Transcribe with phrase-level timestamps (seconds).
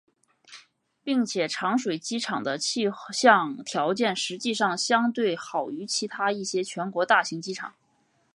[1.03, 7.75] 并且长水机场的气象条件实际上相对好于其他一些全国大型机场。